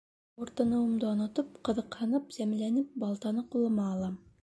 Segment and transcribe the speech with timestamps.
[0.37, 4.23] Ауыртыныуымды онотоп, ҡыҙыҡһынып, сәмләнеп, балтаны ҡулыма алам.